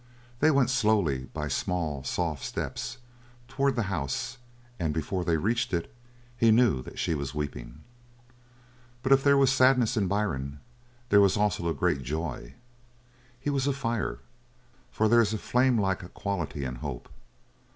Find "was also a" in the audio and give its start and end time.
11.21-11.75